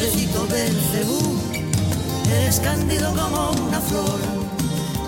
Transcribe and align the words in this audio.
Pobrecito 0.00 0.46
Belcebú, 0.46 1.36
eres 2.32 2.58
cándido 2.60 3.12
como 3.14 3.50
una 3.50 3.78
flor. 3.82 4.18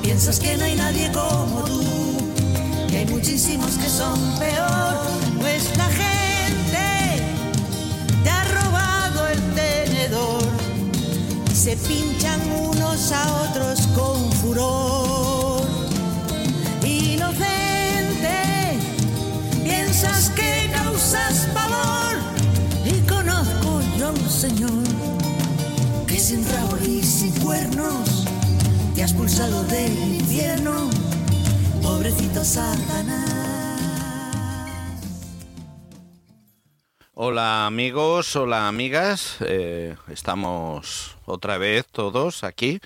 Piensas 0.02 0.38
que 0.38 0.54
no 0.58 0.64
hay 0.66 0.74
nadie 0.76 1.10
como 1.12 1.64
tú, 1.64 1.82
que 2.90 2.98
hay 2.98 3.06
muchísimos 3.06 3.70
que 3.78 3.88
son 3.88 4.20
peor. 4.38 4.98
La 5.78 5.88
gente 5.88 7.24
te 8.22 8.28
ha 8.28 8.44
robado 8.44 9.28
el 9.28 9.40
tenedor 9.54 10.42
y 11.50 11.54
se 11.54 11.74
pinchan 11.74 12.40
unos 12.52 13.12
a 13.12 13.48
otros 13.48 13.80
con 13.94 14.30
furor. 14.32 15.62
Inocente, 16.84 18.36
piensas 19.64 20.28
que 20.36 20.70
causas 20.74 21.48
pavor 21.54 22.16
y 22.84 23.00
conozco 23.08 23.80
yo 23.98 24.10
un 24.10 24.30
señor 24.30 24.81
sin 26.32 27.28
y 27.28 27.40
cuernos 27.40 28.24
te 28.94 29.02
has 29.02 29.12
pulsado 29.12 29.64
del 29.64 29.92
infierno, 30.14 30.88
pobrecito 31.82 32.42
Satanás. 32.42 33.28
Hola 37.14 37.66
amigos, 37.66 38.34
hola 38.36 38.66
amigas, 38.68 39.36
eh, 39.40 39.96
estamos 40.08 41.16
otra 41.26 41.58
vez 41.58 41.86
todos 41.92 42.44
aquí. 42.44 42.80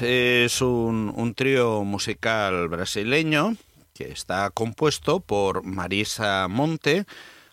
Es 0.00 0.62
un, 0.62 1.34
trío 1.34 1.82
musical 1.82 2.68
brasileño 2.68 3.56
que 3.94 4.12
está 4.12 4.48
compuesto 4.50 5.18
por 5.18 5.64
Marisa 5.64 6.46
Monte, 6.48 7.04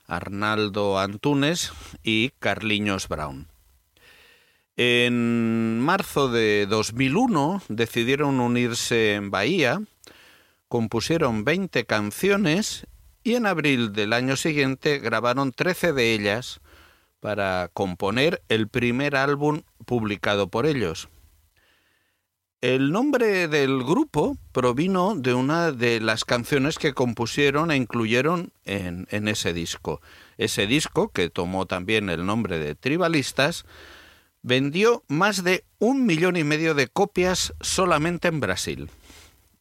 Arnaldo 0.05 0.99
Antunes 0.99 1.71
y 2.03 2.29
Carliños 2.37 3.07
Brown. 3.07 3.47
En 4.77 5.79
marzo 5.79 6.29
de 6.29 6.67
2001 6.69 7.63
decidieron 7.67 8.39
unirse 8.41 9.15
en 9.15 9.31
Bahía, 9.31 9.81
compusieron 10.67 11.45
20 11.45 11.83
canciones 11.85 12.85
y 13.23 13.33
en 13.33 13.47
abril 13.47 13.91
del 13.91 14.13
año 14.13 14.35
siguiente 14.35 14.99
grabaron 14.99 15.51
13 15.51 15.93
de 15.93 16.13
ellas 16.13 16.61
para 17.21 17.71
componer 17.73 18.43
el 18.49 18.67
primer 18.67 19.15
álbum 19.15 19.63
publicado 19.87 20.47
por 20.49 20.67
ellos. 20.67 21.09
El 22.61 22.91
nombre 22.91 23.47
del 23.47 23.83
grupo 23.85 24.35
provino 24.51 25.15
de 25.15 25.33
una 25.33 25.71
de 25.71 26.01
las 26.01 26.25
canciones 26.25 26.77
que 26.77 26.93
compusieron 26.93 27.71
e 27.71 27.77
incluyeron 27.77 28.51
en, 28.65 29.07
ese 29.29 29.53
disco. 29.53 30.01
Ese 30.37 30.67
disco, 30.67 31.07
que 31.07 31.29
tomó 31.29 31.67
también 31.67 32.09
el 32.09 32.25
nombre 32.25 32.59
de 32.59 32.75
Tribalistas, 32.75 33.63
vendió 34.41 35.05
más 35.07 35.45
de 35.45 35.63
un 35.77 36.05
millón 36.05 36.35
y 36.35 36.43
medio 36.43 36.73
de 36.75 36.89
copias 36.89 37.53
solamente 37.61 38.27
en 38.27 38.41
Brasil. 38.41 38.89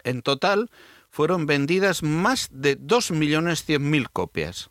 En 0.02 0.20
total, 0.22 0.68
fueron 1.08 1.46
vendidas 1.46 2.02
más 2.02 2.48
de 2.50 2.74
dos 2.74 3.12
millones 3.12 3.64
cien 3.64 3.88
mil 3.88 4.10
copias. 4.10 4.70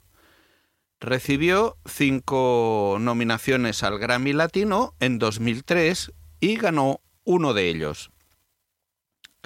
Recibió 1.00 1.77
cinco 1.85 2.97
nominaciones 3.00 3.83
al 3.83 4.00
Grammy 4.00 4.33
Latino 4.33 4.95
en 5.00 5.18
2003 5.18 6.12
y 6.41 6.57
ganó 6.57 7.00
uno 7.24 7.53
de 7.53 7.69
ellos 7.69 8.12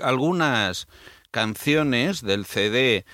algunas 0.03 0.88
canciones 1.31 2.21
del 2.21 2.45
CD 2.45 3.06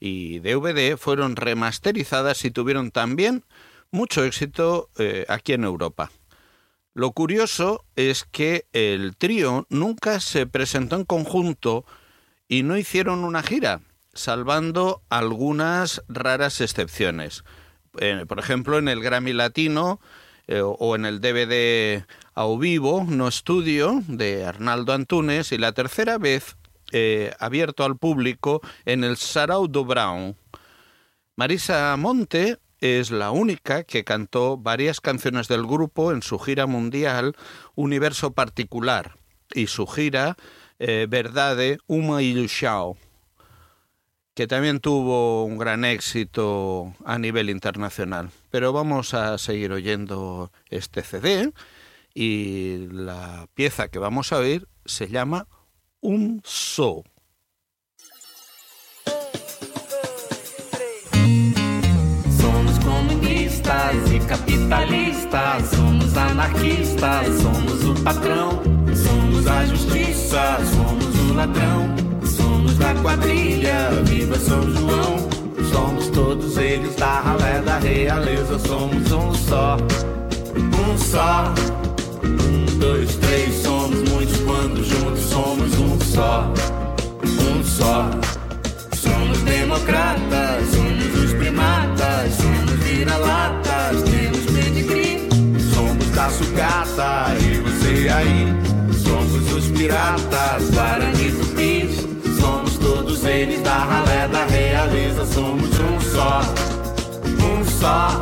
y 0.00 0.38
DVD 0.40 0.96
fueron 0.96 1.36
remasterizadas 1.36 2.44
y 2.44 2.50
tuvieron 2.50 2.90
también 2.90 3.44
mucho 3.90 4.24
éxito 4.24 4.90
eh, 4.98 5.24
aquí 5.28 5.52
en 5.52 5.64
Europa. 5.64 6.10
Lo 6.94 7.12
curioso 7.12 7.84
es 7.96 8.24
que 8.24 8.66
el 8.72 9.16
trío 9.16 9.66
nunca 9.68 10.20
se 10.20 10.46
presentó 10.46 10.96
en 10.96 11.04
conjunto 11.04 11.84
y 12.48 12.62
no 12.62 12.76
hicieron 12.76 13.24
una 13.24 13.42
gira, 13.42 13.80
salvando 14.12 15.02
algunas 15.08 16.02
raras 16.08 16.60
excepciones. 16.60 17.42
Eh, 17.98 18.24
por 18.28 18.38
ejemplo, 18.38 18.78
en 18.78 18.88
el 18.88 19.00
Grammy 19.00 19.32
Latino 19.32 20.00
eh, 20.46 20.60
o 20.62 20.94
en 20.94 21.04
el 21.04 21.20
DVD 21.20 22.04
a 22.34 22.46
vivo, 22.58 23.04
no 23.08 23.28
estudio, 23.28 24.02
de 24.08 24.44
Arnaldo 24.44 24.92
Antunes, 24.92 25.52
y 25.52 25.58
la 25.58 25.72
tercera 25.72 26.18
vez 26.18 26.56
eh, 26.92 27.32
abierto 27.38 27.84
al 27.84 27.96
público 27.96 28.60
en 28.84 29.04
el 29.04 29.16
Sarau 29.16 29.68
do 29.68 29.84
Brown. 29.84 30.36
Marisa 31.36 31.96
Monte 31.96 32.58
es 32.80 33.10
la 33.10 33.30
única 33.30 33.84
que 33.84 34.04
cantó 34.04 34.56
varias 34.56 35.00
canciones 35.00 35.48
del 35.48 35.64
grupo 35.64 36.12
en 36.12 36.22
su 36.22 36.38
gira 36.38 36.66
mundial 36.66 37.36
Universo 37.76 38.32
Particular 38.32 39.16
y 39.54 39.68
su 39.68 39.86
gira 39.86 40.36
eh, 40.78 41.06
Verdade, 41.08 41.78
Uma 41.86 42.22
Ilusão, 42.22 42.96
que 44.34 44.48
también 44.48 44.80
tuvo 44.80 45.44
un 45.44 45.56
gran 45.56 45.84
éxito 45.84 46.94
a 47.04 47.18
nivel 47.18 47.48
internacional. 47.48 48.30
Pero 48.50 48.72
vamos 48.72 49.14
a 49.14 49.38
seguir 49.38 49.72
oyendo 49.72 50.50
este 50.68 51.02
CD 51.02 51.52
y 52.14 52.86
la 52.90 53.48
pieza 53.54 53.88
que 53.88 53.98
vamos 53.98 54.32
a 54.32 54.38
oír 54.38 54.68
se 54.84 55.08
llama 55.08 55.48
Un 56.00 56.40
So. 56.44 57.02
Somos 62.38 62.78
comunistas 62.84 64.12
e 64.12 64.20
capitalistas, 64.20 65.70
somos 65.70 66.16
anarquistas, 66.16 67.26
somos 67.42 67.84
o 67.84 68.04
patrão, 68.04 68.62
somos 68.94 69.46
a 69.46 69.66
justiça, 69.66 70.58
somos 70.72 71.30
o 71.30 71.34
ladrão, 71.34 71.94
somos 72.24 72.78
da 72.78 72.94
quadrilha, 73.02 73.90
viva 74.04 74.38
São 74.38 74.62
João. 74.70 75.34
Somos 75.72 76.08
todos 76.10 76.56
eles 76.58 76.94
da 76.94 77.20
ralé 77.20 77.60
da 77.62 77.78
realeza, 77.78 78.58
somos 78.60 79.10
um 79.10 79.34
só, 79.34 79.76
um 80.56 80.98
só 80.98 81.52
dois, 83.04 83.16
três, 83.16 83.62
somos 83.62 84.08
muitos 84.10 84.36
quando 84.40 84.82
juntos 84.82 85.20
somos 85.24 85.78
um 85.78 86.00
só, 86.00 86.52
um 87.22 87.64
só. 87.64 88.10
Somos 88.96 89.38
democratas, 89.42 90.68
somos 90.74 91.24
os 91.24 91.32
primatas, 91.34 92.32
somos 92.34 92.70
vira-latas, 92.84 94.02
temos 94.02 94.46
pedigree. 94.46 95.28
Somos 95.74 96.08
da 96.10 96.30
sucata 96.30 97.34
e 97.40 97.58
você 97.58 98.08
aí. 98.08 98.46
Somos 99.04 99.52
os 99.52 99.66
piratas, 99.78 100.70
Guarani 100.70 101.30
Tupis. 101.30 102.06
Somos 102.40 102.78
todos 102.78 103.24
eles 103.24 103.60
da 103.62 103.76
ralé 103.76 104.28
da 104.28 104.46
realeza, 104.46 105.26
somos 105.26 105.70
um 105.78 106.00
só, 106.00 106.40
um 107.40 107.64
só. 107.64 108.20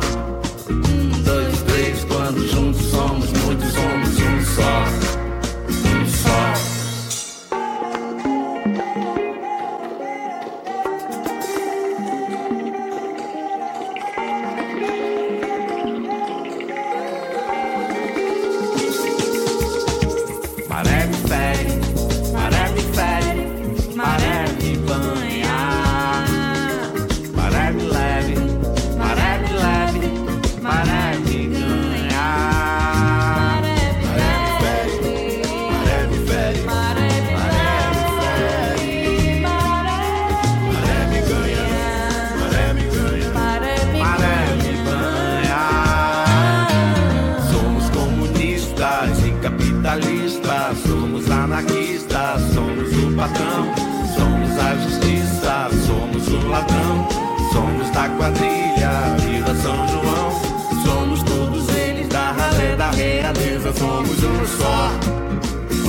Um 64.43 64.47
só, 64.47 64.89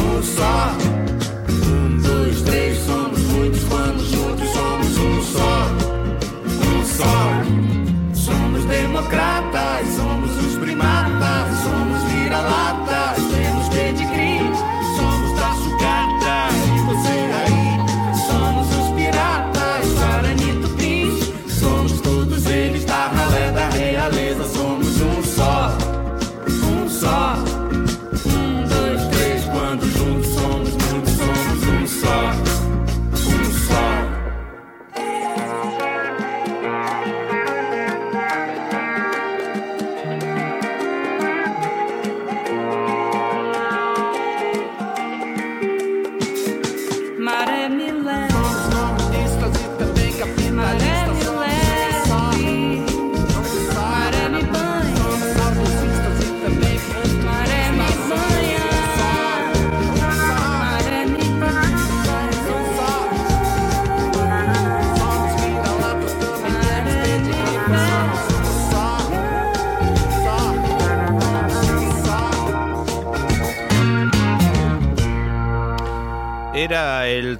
um 0.00 0.22
só. 0.22 0.53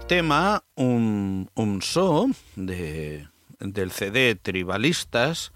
Tema 0.06 0.64
Un, 0.74 1.50
un 1.54 1.80
So 1.80 2.28
de, 2.56 3.26
del 3.58 3.90
CD 3.90 4.34
Tribalistas 4.34 5.52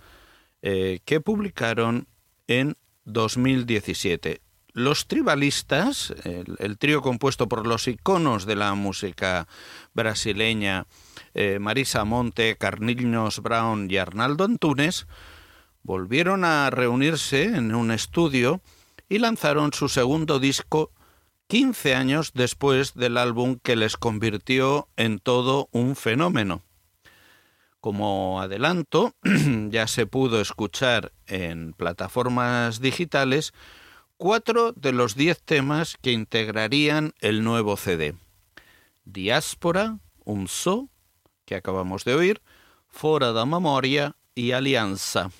eh, 0.62 1.00
que 1.04 1.20
publicaron 1.20 2.06
en 2.46 2.76
2017. 3.04 4.40
Los 4.72 5.06
Tribalistas, 5.06 6.14
el, 6.24 6.78
trío 6.78 7.02
compuesto 7.02 7.48
por 7.48 7.66
los 7.66 7.88
iconos 7.88 8.46
de 8.46 8.56
la 8.56 8.74
música 8.74 9.48
brasileña, 9.92 10.86
eh, 11.34 11.58
Marisa 11.58 12.04
Monte, 12.04 12.56
Carlinhos 12.56 13.40
Brown 13.40 13.90
y 13.90 13.96
Arnaldo 13.98 14.44
Antunes, 14.44 15.06
volvieron 15.82 16.44
a 16.44 16.70
reunirse 16.70 17.44
en 17.44 17.74
un 17.74 17.90
estudio 17.90 18.62
y 19.08 19.18
lanzaron 19.18 19.72
su 19.72 19.88
segundo 19.88 20.38
disco 20.38 20.92
15 21.48 21.94
años 21.94 22.32
después 22.34 22.92
del 22.92 23.16
álbum 23.16 23.58
que 23.62 23.74
les 23.74 23.96
convirtió 23.96 24.86
en 24.96 25.18
todo 25.18 25.70
un 25.72 25.96
fenómeno. 25.96 26.62
Como 27.80 28.42
adelanto, 28.42 29.14
ya 29.70 29.86
se 29.86 30.06
pudo 30.06 30.42
escuchar 30.42 31.12
en 31.26 31.72
plataformas 31.72 32.80
digitales 32.80 33.54
cuatro 34.18 34.72
de 34.72 34.92
los 34.92 35.14
diez 35.14 35.40
temas 35.42 35.96
que 36.02 36.12
integrarían 36.12 37.14
el 37.20 37.42
nuevo 37.42 37.78
CD. 37.78 38.14
Diáspora, 39.06 40.00
Un 40.24 40.48
So, 40.48 40.90
que 41.46 41.54
acabamos 41.54 42.04
de 42.04 42.14
oír, 42.14 42.42
Fora 42.88 43.32
da 43.32 43.46
Memoria 43.46 44.16
y 44.34 44.52
Alianza. 44.52 45.30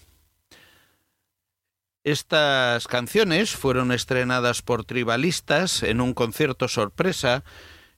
Estas 2.09 2.87
canciones 2.87 3.55
fueron 3.55 3.93
estrenadas 3.93 4.63
por 4.63 4.87
Tribalistas 4.87 5.83
en 5.83 6.01
un 6.01 6.15
concierto 6.15 6.67
sorpresa 6.67 7.45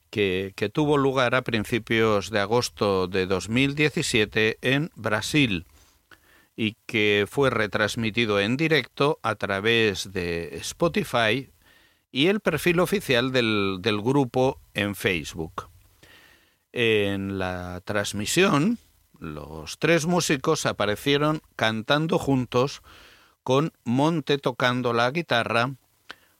que, 0.09 0.53
tuvo 0.73 0.97
lugar 0.97 1.33
a 1.33 1.43
principios 1.43 2.29
de 2.29 2.41
agosto 2.41 3.07
de 3.07 3.25
2017 3.25 4.57
en 4.63 4.91
Brasil 4.95 5.65
y 6.57 6.75
que 6.85 7.25
fue 7.25 7.51
retransmitido 7.51 8.41
en 8.41 8.57
directo 8.57 9.17
a 9.23 9.35
través 9.35 10.11
de 10.11 10.57
Spotify 10.57 11.49
y 12.11 12.27
el 12.27 12.41
perfil 12.41 12.81
oficial 12.81 13.31
del 13.31 14.01
grupo 14.01 14.59
en 14.73 14.95
Facebook. 14.95 15.69
En 16.73 17.39
la 17.39 17.79
transmisión, 17.85 18.77
los 19.19 19.79
tres 19.79 20.05
músicos 20.05 20.65
aparecieron 20.65 21.41
cantando 21.55 22.19
juntos 22.19 22.81
con 23.43 23.73
Monte 23.83 24.37
tocando 24.37 24.93
la 24.93 25.09
guitarra, 25.11 25.75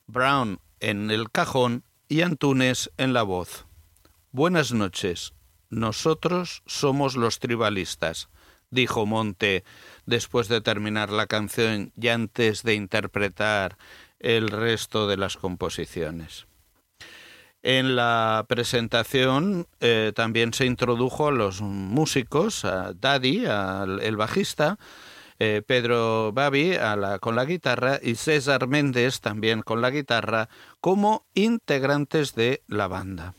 Brown 0.08 0.60
en 0.80 1.12
el 1.12 1.32
cajón 1.32 1.84
y 2.10 2.22
Antunes 2.22 2.92
en 2.98 3.14
la 3.14 3.24
voz. 3.24 3.66
Buenas 4.32 4.72
noches. 4.72 5.34
Nosotros 5.70 6.64
somos 6.66 7.16
los 7.16 7.40
tribalistas, 7.40 8.30
dijo 8.70 9.06
Monte 9.06 9.64
después 10.06 10.48
de 10.48 10.62
terminar 10.62 11.10
la 11.12 11.28
canción 11.28 11.94
y 12.00 12.10
antes 12.10 12.64
de 12.64 12.76
interpretar 12.76 13.78
el 14.20 14.50
resto 14.50 15.08
de 15.08 15.18
las 15.18 15.38
composiciones. 15.38 16.48
En 17.64 17.96
la 17.96 18.46
presentación 18.50 19.68
eh, 19.80 20.14
también 20.16 20.54
se 20.54 20.66
introdujo 20.66 21.28
a 21.28 21.32
los 21.32 21.62
músicos, 21.62 22.66
a 22.66 22.94
Daddy, 22.94 23.46
al 23.46 24.02
el 24.02 24.18
bajista, 24.18 24.80
eh, 25.44 25.64
Pedro 25.66 26.32
Babi 26.34 26.78
con 27.20 27.36
la 27.36 27.46
guitarra 27.46 28.00
y 28.00 28.14
César 28.14 28.68
Méndez 28.68 29.22
también 29.22 29.64
con 29.64 29.82
la 29.82 29.90
guitarra 29.90 30.50
como 30.80 31.26
integrantes 31.34 32.36
de 32.36 32.62
la 32.68 32.88
banda. 32.88 33.34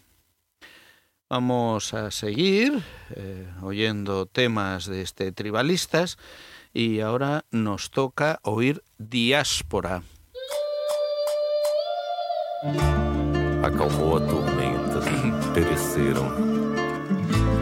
Vamos 1.31 1.95
a 1.95 2.11
seguir 2.11 2.83
eh, 3.15 3.49
oyendo 3.63 4.27
temas 4.27 4.87
de 4.87 5.03
este 5.03 5.31
tribalistas 5.31 6.19
y 6.75 6.99
ahora 6.99 7.45
nos 7.53 7.93
toca 7.93 8.41
oír 8.43 8.83
Diáspora. 8.99 10.03
Acalmou 13.63 14.17
a 14.17 14.21
tormenta, 14.27 15.01
pereceram 15.55 16.27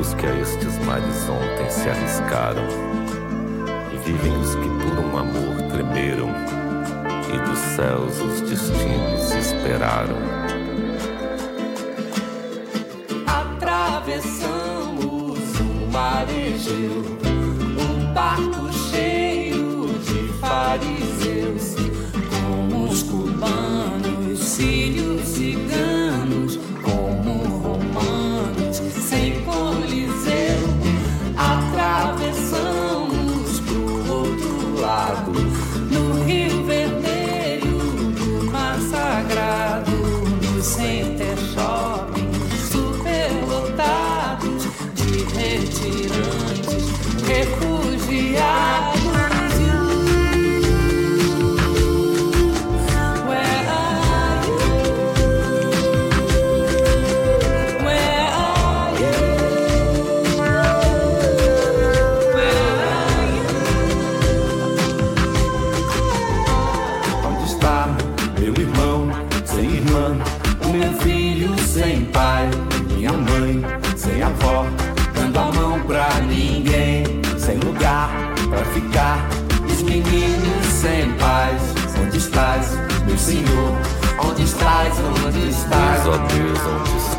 os 0.01 0.15
que 0.15 0.25
a 0.25 0.35
estes 0.41 0.79
mares 0.87 1.29
ontem 1.29 1.69
se 1.69 1.91
arriscaram. 1.91 3.20
Vivem 4.05 4.37
os 4.39 4.55
que 4.55 4.69
por 4.69 4.99
um 4.99 5.19
amor 5.19 5.57
tremeram 5.71 6.31
e 7.33 7.39
dos 7.49 7.59
céus 7.77 8.21
os 8.21 8.41
destinos 8.41 9.33
esperaram. 9.33 10.17
Atravessamos 13.27 14.59
o 15.61 15.93
mar 15.93 16.27
Egeu, 16.29 17.05
um 17.79 18.13
barco 18.13 18.73
cheio 18.91 19.89
de 20.01 20.33
fariseus, 20.39 21.77
Como 22.31 22.85
os 22.89 23.03
cubanos, 23.03 23.80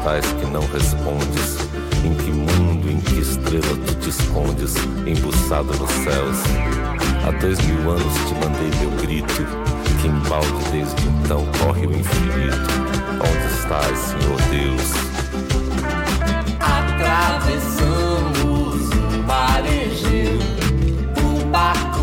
estás 0.02 0.26
que 0.34 0.46
não 0.48 0.62
respondes? 0.62 1.58
Em 2.04 2.16
que 2.16 2.32
mundo, 2.32 2.90
em 2.90 3.00
que 3.00 3.20
estrela 3.20 3.78
tu 3.86 3.94
te 3.96 4.10
escondes, 4.10 4.74
embuçado 5.06 5.72
nos 5.78 5.92
céus? 5.92 6.38
Há 7.24 7.30
dois 7.40 7.60
mil 7.68 7.92
anos 7.92 8.14
te 8.28 8.34
mandei 8.34 8.72
meu 8.80 8.90
grito, 9.00 9.46
que 10.02 10.08
embalde 10.08 10.72
desde 10.72 11.08
então 11.08 11.46
corre 11.60 11.86
o 11.86 11.94
infinito. 11.96 12.68
Onde 13.20 13.46
estás, 13.54 14.00
Senhor 14.00 14.42
Deus? 14.50 14.90
Atravessamos 16.60 17.70
marejeu, 19.28 20.40
um 21.24 21.52
barco 21.52 22.01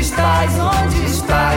estás, 0.00 0.58
onde 0.58 1.04
estás? 1.04 1.49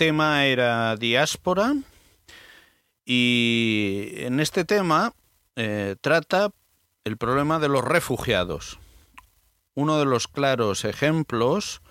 Tema 0.00 0.46
era 0.46 0.96
diáspora 0.96 1.74
y 3.04 4.12
en 4.16 4.40
este 4.40 4.64
tema 4.64 5.12
eh, 5.56 5.94
trata 6.00 6.52
el 7.04 7.18
problema 7.18 7.58
de 7.58 7.68
los 7.68 7.84
refugiados. 7.84 8.78
Uno 9.74 9.98
de 9.98 10.06
los 10.06 10.26
claros 10.26 10.86
ejemplos 10.86 11.82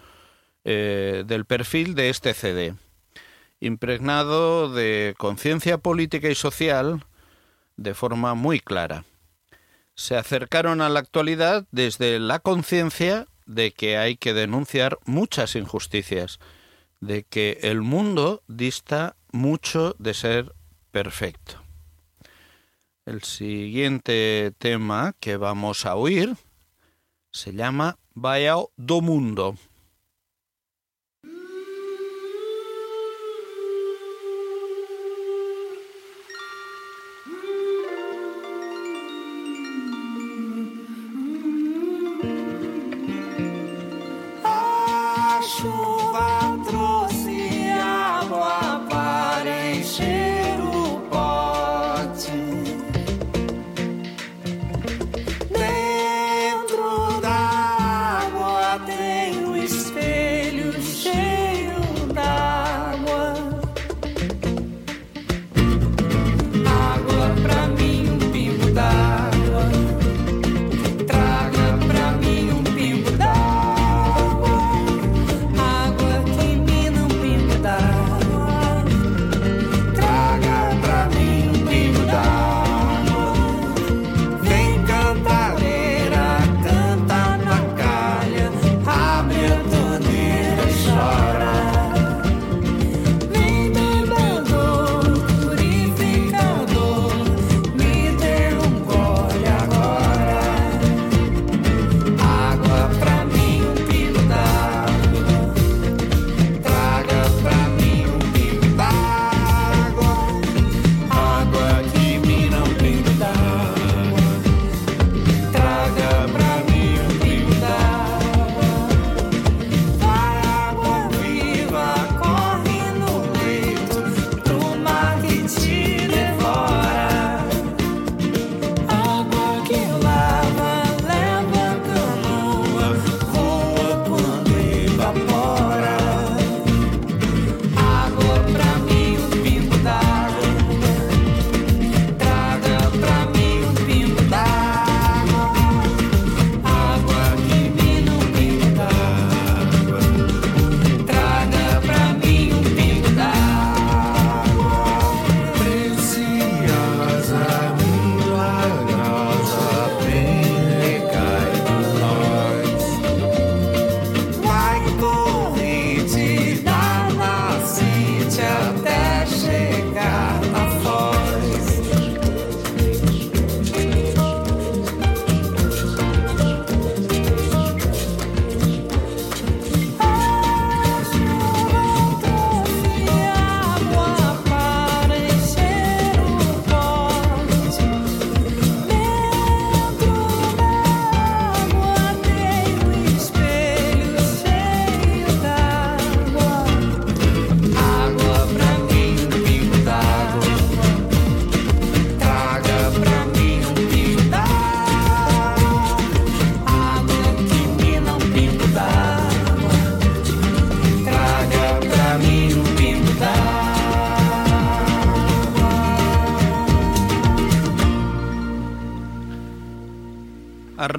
eh, 0.64 1.24
del 1.28 1.46
perfil 1.46 1.94
de 1.94 2.10
este 2.10 2.34
CD, 2.34 2.74
impregnado 3.60 4.74
de 4.74 5.14
conciencia 5.20 5.78
política 5.78 6.30
y 6.30 6.36
social 6.36 7.06
de 7.78 7.94
forma 7.94 8.34
muy 8.34 8.60
clara. 8.60 9.06
Se 9.94 10.18
acercaron 10.18 10.82
a 10.82 10.90
la 10.90 11.00
actualidad 11.00 11.68
desde 11.70 12.18
la 12.18 12.40
conciencia 12.40 13.28
de 13.46 13.72
que 13.72 14.00
hay 14.00 14.18
que 14.18 14.34
denunciar 14.34 14.98
muchas 15.06 15.56
injusticias, 15.56 16.40
de 17.02 17.24
que 17.24 17.60
el 17.62 17.82
mundo 17.82 18.44
dista 18.48 19.16
mucho 19.32 19.96
de 20.00 20.14
ser 20.14 20.54
perfecto. 20.92 21.62
El 23.06 23.24
siguiente 23.24 24.54
tema 24.58 25.16
que 25.20 25.38
vamos 25.38 25.86
a 25.86 25.96
oír 25.96 26.36
se 27.32 27.54
llama 27.54 27.98
Vaya 28.14 28.56
do 28.76 29.02
Mundo. 29.02 29.56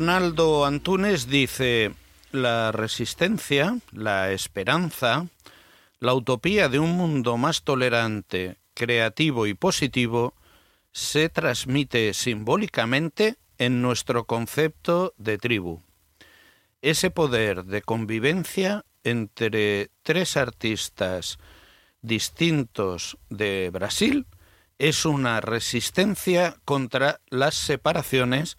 Arnaldo 0.01 0.65
Antunes 0.65 1.29
dice, 1.29 1.93
la 2.33 2.73
resistencia, 2.73 3.77
la 3.93 4.33
esperanza, 4.33 5.27
la 5.99 6.15
utopía 6.15 6.71
de 6.71 6.79
un 6.79 6.93
mundo 6.93 7.37
más 7.37 7.65
tolerante, 7.65 8.57
creativo 8.73 9.47
y 9.47 9.53
positivo 9.53 10.33
se 10.91 11.29
transmite 11.29 12.15
simbólicamente 12.15 13.37
en 13.59 13.83
nuestro 13.83 14.25
concepto 14.25 15.13
de 15.19 15.37
tribu. 15.37 15.83
Ese 16.81 17.11
poder 17.11 17.67
de 17.67 17.83
convivencia 17.83 18.87
entre 19.05 19.91
tres 20.03 20.39
artistas 20.39 21.39
distintos 22.01 23.19
de 23.29 23.69
Brasil 23.71 24.25
es 24.79 25.05
una 25.05 25.43
resistencia 25.43 26.57
contra 26.65 27.21
las 27.29 27.55
separaciones 27.55 28.57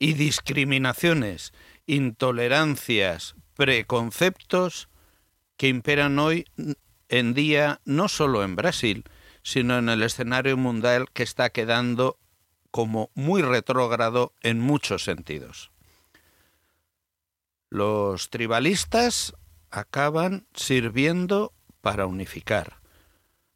y 0.00 0.14
discriminaciones, 0.14 1.52
intolerancias, 1.86 3.36
preconceptos 3.54 4.88
que 5.56 5.68
imperan 5.68 6.18
hoy 6.18 6.46
en 7.10 7.34
día 7.34 7.80
no 7.84 8.08
solo 8.08 8.42
en 8.42 8.56
Brasil, 8.56 9.04
sino 9.42 9.78
en 9.78 9.90
el 9.90 10.02
escenario 10.02 10.56
mundial 10.56 11.10
que 11.12 11.22
está 11.22 11.50
quedando 11.50 12.18
como 12.70 13.10
muy 13.14 13.42
retrógrado 13.42 14.32
en 14.42 14.58
muchos 14.58 15.04
sentidos. 15.04 15.70
Los 17.68 18.30
tribalistas 18.30 19.34
acaban 19.70 20.46
sirviendo 20.54 21.52
para 21.82 22.06
unificar. 22.06 22.80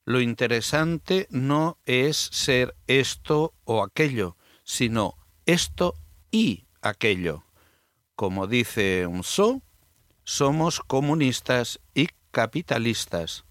Lo 0.04 0.20
interesante 0.20 1.26
no 1.30 1.78
es 1.86 2.16
ser 2.16 2.76
esto 2.86 3.54
o 3.64 3.82
aquello, 3.82 4.36
sino 4.62 5.16
esto 5.46 5.94
y 6.34 6.66
aquello. 6.82 7.44
Como 8.16 8.48
dice 8.48 9.06
Unso, 9.06 9.62
somos 10.24 10.80
comunistas 10.80 11.78
y 11.94 12.08
capitalistas. 12.32 13.44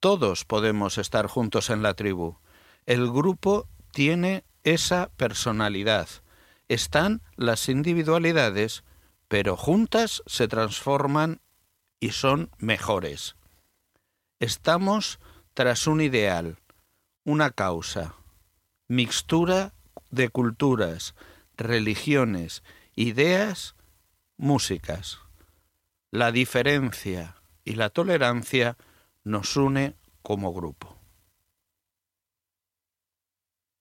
Todos 0.00 0.44
podemos 0.44 0.98
estar 0.98 1.28
juntos 1.28 1.70
en 1.70 1.84
la 1.84 1.94
tribu. 1.94 2.36
El 2.84 3.08
grupo 3.08 3.68
tiene 3.92 4.42
esa 4.64 5.08
personalidad. 5.16 6.08
Están 6.66 7.22
las 7.36 7.68
individualidades, 7.68 8.82
pero 9.28 9.56
juntas 9.56 10.24
se 10.26 10.48
transforman 10.48 11.40
y 12.00 12.10
son 12.10 12.50
mejores. 12.58 13.36
Estamos 14.40 15.20
tras 15.54 15.86
un 15.86 16.00
ideal, 16.00 16.58
una 17.24 17.50
causa, 17.52 18.16
mixtura 18.88 19.74
de 20.10 20.28
culturas, 20.28 21.14
religiones, 21.58 22.62
ideas, 22.94 23.74
músicas. 24.36 25.18
La 26.10 26.32
diferencia 26.32 27.36
y 27.64 27.74
la 27.74 27.90
tolerancia 27.90 28.78
nos 29.24 29.56
une 29.56 29.94
como 30.22 30.54
grupo. 30.54 30.96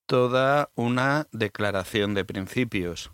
Toda 0.07 0.71
una 0.75 1.27
declaración 1.31 2.13
de 2.13 2.25
principios. 2.25 3.11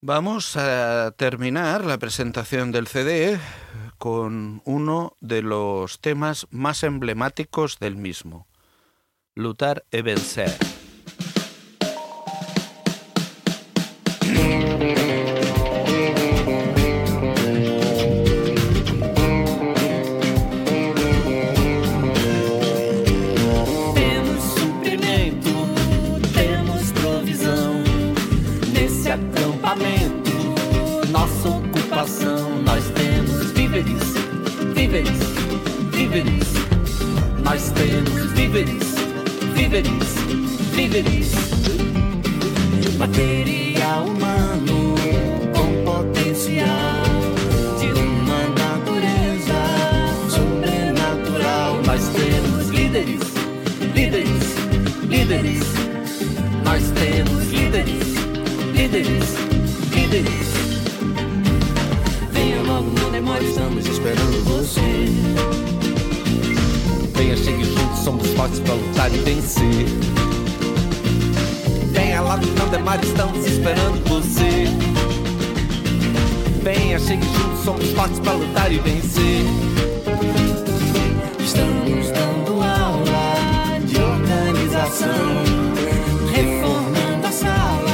Vamos 0.00 0.56
a 0.56 1.12
terminar 1.16 1.84
la 1.84 1.98
presentación 1.98 2.70
del 2.70 2.86
CD 2.86 3.40
con 3.98 4.62
uno 4.64 5.16
de 5.20 5.42
los 5.42 6.00
temas 6.00 6.46
más 6.50 6.84
emblemáticos 6.84 7.78
del 7.80 7.96
mismo, 7.96 8.46
Lutar 9.34 9.84
e 9.90 10.02
vencer. 10.02 10.77
Nós 37.50 37.70
temos 37.70 38.30
víveres, 38.32 38.94
víveres, 39.54 40.14
víveres. 40.74 41.32
Material 42.98 44.04
humano 44.04 44.94
com 45.54 45.82
potencial 45.82 46.66
de 47.78 47.86
uma 47.86 48.40
natureza 48.50 49.60
sobrenatural. 50.28 51.80
Nós 51.86 52.08
temos 52.08 52.68
líderes, 52.68 53.22
líderes, 53.94 54.54
líderes. 55.08 55.64
Nós 56.62 56.82
temos 56.90 57.50
líderes, 57.50 58.04
líderes, 58.74 59.34
líderes. 59.94 60.48
Venha 62.30 62.60
logo, 62.60 62.92
não 63.00 63.10
demore, 63.10 63.46
estamos 63.46 63.86
esperando 63.86 64.44
você. 64.44 65.67
Somos 68.08 68.26
fortes 68.28 68.58
pra 68.60 68.72
lutar 68.72 69.14
e 69.14 69.18
vencer. 69.18 69.84
Venha 71.92 72.22
logo, 72.22 72.46
não 72.58 72.66
demore, 72.70 73.06
estamos 73.06 73.44
esperando 73.46 74.02
você. 74.08 74.64
Venha, 76.62 76.98
chegue 76.98 77.22
junto, 77.22 77.62
somos 77.62 77.86
fortes 77.90 78.18
pra 78.20 78.32
lutar 78.32 78.72
e 78.72 78.78
vencer. 78.78 79.44
Estamos 81.38 82.06
dando 82.06 82.62
aula 82.62 83.78
de 83.84 84.00
organização, 84.00 85.44
reformando 86.32 87.26
a 87.26 87.30
sala, 87.30 87.88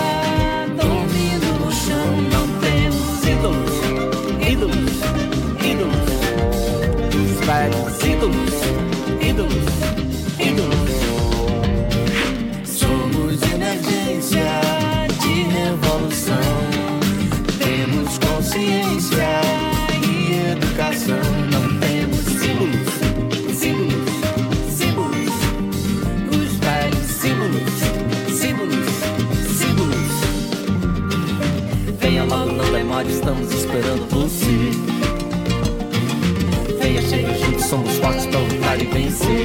vencer. 38.94 39.43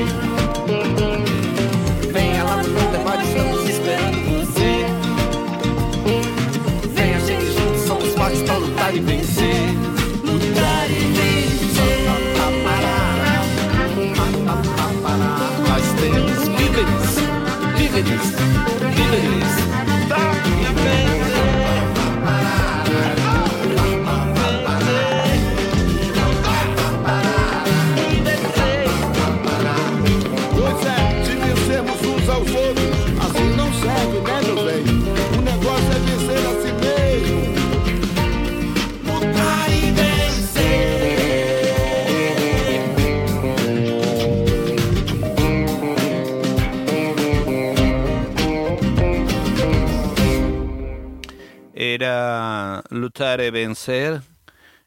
Lutar 53.10 53.42
e 53.42 53.50
vencer, 53.50 54.22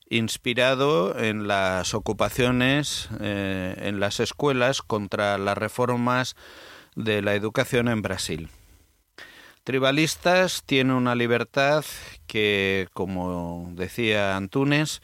inspirado 0.09 1.19
en 1.19 1.49
las 1.49 1.93
ocupaciones 1.93 3.09
eh, 3.19 3.75
en 3.79 3.99
las 3.99 4.21
escuelas 4.21 4.81
contra 4.81 5.39
las 5.39 5.59
reformas 5.59 6.37
de 6.95 7.21
la 7.21 7.35
educación 7.35 7.89
en 7.89 8.01
Brasil. 8.01 8.49
Tribalistas 9.65 10.63
tiene 10.65 10.95
una 10.95 11.17
libertad 11.17 11.85
que, 12.29 12.87
como 12.93 13.73
decía 13.73 14.37
Antunes, 14.37 15.03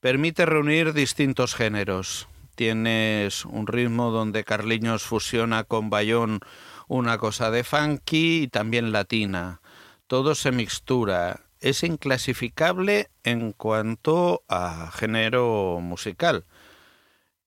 permite 0.00 0.44
reunir 0.44 0.92
distintos 0.92 1.54
géneros. 1.54 2.28
Tienes 2.54 3.46
un 3.46 3.66
ritmo 3.66 4.10
donde 4.10 4.44
Carliños 4.44 5.04
fusiona 5.04 5.64
con 5.64 5.88
Bayón 5.88 6.40
una 6.86 7.16
cosa 7.16 7.50
de 7.50 7.64
funky 7.64 8.42
y 8.42 8.48
también 8.48 8.92
latina. 8.92 9.62
Todo 10.06 10.34
se 10.34 10.52
mixtura. 10.52 11.40
Es 11.62 11.84
inclasificable 11.84 13.08
en 13.22 13.52
cuanto 13.52 14.42
a 14.48 14.90
género 14.90 15.78
musical. 15.80 16.44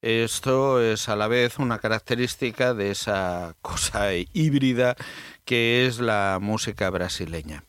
Esto 0.01 0.81
es 0.81 1.09
a 1.09 1.17
la 1.17 1.27
vez 1.27 1.59
una 1.59 1.79
característica 1.79 2.73
de 2.73 2.91
esa 2.91 3.57
cosa 3.61 4.13
híbrida 4.13 4.95
que 5.43 5.85
es 5.85 5.99
la 5.99 6.39
música 6.41 6.89
brasileña 6.89 7.65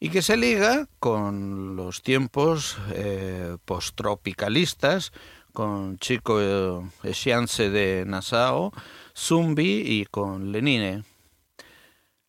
y 0.00 0.08
que 0.08 0.22
se 0.22 0.38
liga 0.38 0.88
con 1.00 1.76
los 1.76 2.00
tiempos 2.00 2.78
eh, 2.94 3.58
posttropicalistas, 3.66 5.12
con 5.52 5.98
Chico 5.98 6.88
Echiance 7.02 7.68
de 7.68 8.04
Nassau, 8.06 8.72
Zumbi 9.14 9.82
y 9.84 10.06
con 10.06 10.50
Lenine. 10.50 11.04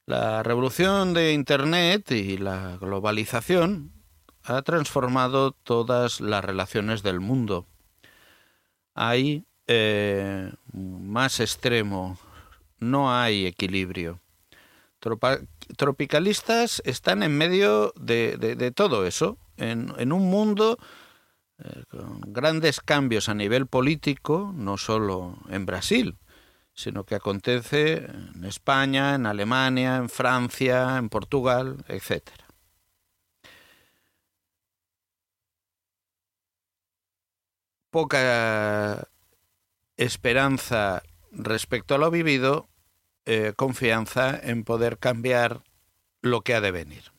La 0.09 0.41
revolución 0.41 1.13
de 1.13 1.33
Internet 1.33 2.09
y 2.09 2.39
la 2.39 2.77
globalización 2.77 3.91
ha 4.41 4.63
transformado 4.63 5.51
todas 5.51 6.19
las 6.19 6.43
relaciones 6.43 7.03
del 7.03 7.19
mundo. 7.19 7.67
Hay 8.95 9.45
eh, 9.67 10.51
más 10.73 11.39
extremo, 11.39 12.17
no 12.79 13.13
hay 13.15 13.45
equilibrio. 13.45 14.19
Tropicalistas 15.77 16.81
están 16.85 17.21
en 17.21 17.37
medio 17.37 17.93
de, 17.95 18.73
todo 18.75 19.05
eso, 19.05 19.37
en, 19.57 19.93
en 19.99 20.11
un 20.11 20.27
mundo 20.27 20.79
eh, 21.59 21.83
con 21.87 22.21
grandes 22.21 22.79
cambios 22.79 23.29
a 23.29 23.35
nivel 23.35 23.67
político, 23.67 24.51
no 24.55 24.79
solo 24.79 25.37
en 25.51 25.67
Brasil, 25.67 26.17
sino 26.79 27.03
que 27.03 27.15
acontece 27.15 28.05
en 28.05 28.45
España, 28.45 29.15
en 29.15 29.25
Alemania, 29.25 29.97
en 29.97 30.07
Francia, 30.07 30.95
en 30.97 31.09
Portugal, 31.09 31.83
etcétera. 31.89 32.45
Poca 37.91 39.09
esperanza 39.97 41.03
respecto 41.33 41.95
a 41.95 41.97
lo 41.97 42.09
vivido, 42.11 42.69
eh, 43.25 43.51
confianza 43.57 44.39
en 44.41 44.63
poder 44.63 44.99
cambiar 44.99 45.63
lo 46.21 46.43
que 46.43 46.53
ha 46.53 46.61
de 46.61 46.71
venir. 46.71 47.11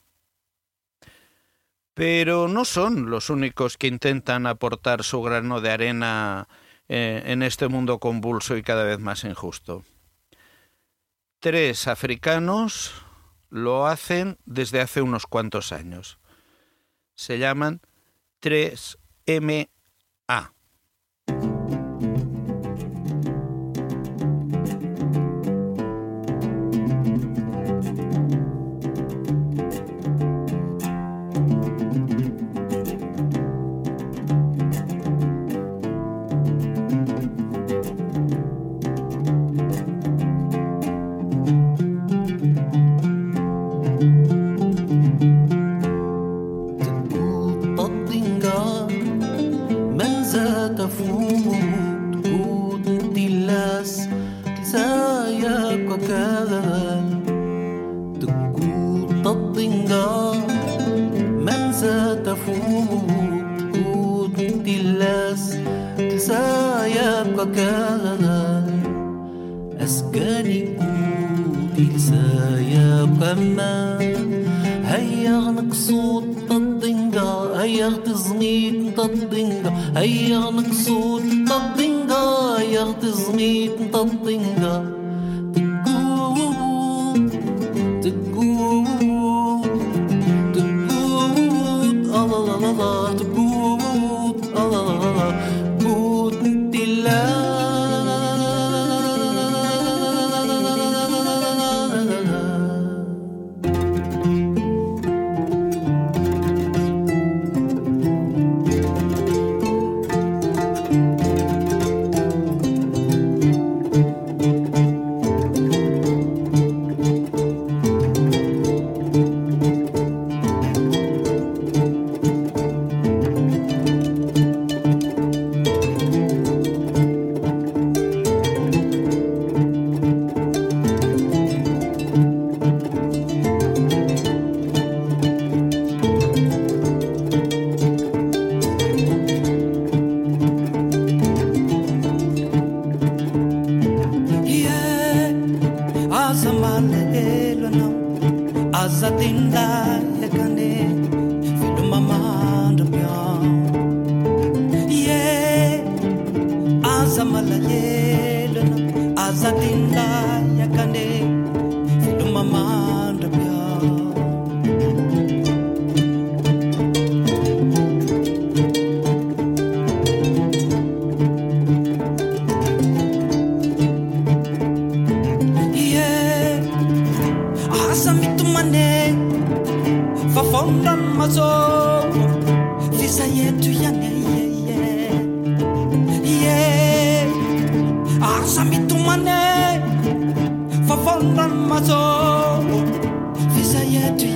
Pero 1.92 2.48
no 2.48 2.64
son 2.64 3.10
los 3.10 3.28
únicos 3.28 3.76
que 3.76 3.88
intentan 3.88 4.46
aportar 4.46 5.04
su 5.04 5.20
grano 5.20 5.60
de 5.60 5.70
arena 5.70 6.48
eh, 6.92 7.22
en 7.26 7.44
este 7.44 7.68
mundo 7.68 8.00
convulso 8.00 8.56
y 8.56 8.64
cada 8.64 8.82
vez 8.82 8.98
más 8.98 9.22
injusto. 9.22 9.84
Tres 11.38 11.86
africanos 11.86 13.04
lo 13.48 13.86
hacen 13.86 14.38
desde 14.44 14.80
hace 14.80 15.00
unos 15.00 15.28
cuantos 15.28 15.70
años. 15.70 16.18
Se 17.14 17.38
llaman 17.38 17.80
3MA. 18.42 19.68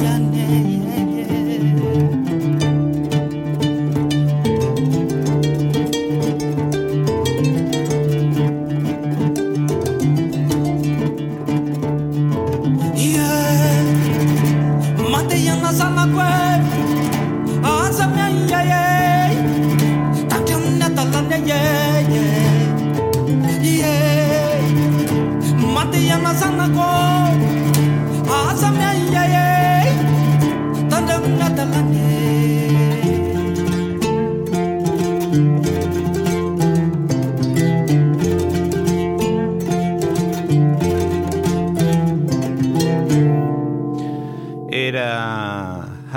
yan 0.05 0.34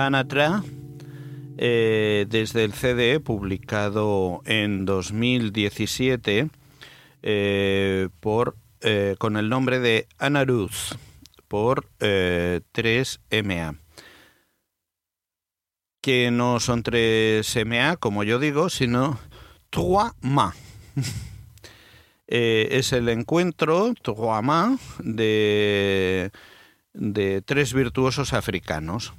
Anatra 0.08 0.64
eh, 1.58 2.26
desde 2.30 2.64
el 2.64 2.74
CD 2.74 3.20
publicado 3.20 4.42
en 4.46 4.86
2017 4.86 6.50
eh, 7.24 8.10
por, 8.20 8.56
eh, 8.82 9.16
con 9.18 9.38
el 9.38 9.50
nombre 9.50 9.80
de 9.80 10.08
Anaruz 10.18 10.98
por 11.48 11.90
eh, 12.00 12.62
3MA. 12.74 13.80
Que 16.02 16.32
no 16.32 16.60
son 16.60 16.84
3MA, 16.84 17.98
como 18.00 18.24
yo 18.24 18.40
digo, 18.40 18.70
sino 18.70 19.20
3MA. 19.72 20.54
Eh, 22.30 22.68
es 22.78 22.92
el 22.92 23.08
encuentro, 23.08 23.94
3MA, 24.04 24.78
de, 25.00 26.32
de 26.92 27.42
tres 27.42 27.74
virtuosos 27.74 28.34
africanos. 28.34 29.14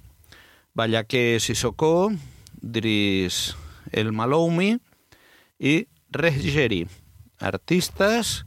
Vallaque 0.79 1.41
Sissoko, 1.41 2.13
Dris 2.61 3.57
El 3.91 4.13
Maloumi 4.13 4.79
y 5.59 5.89
Regeri, 6.09 6.87
artistas 7.41 8.47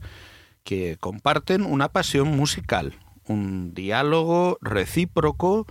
que 0.64 0.96
comparten 0.98 1.66
una 1.66 1.90
pasión 1.90 2.30
musical, 2.30 2.94
un 3.26 3.74
diálogo 3.74 4.58
recíproco 4.62 5.68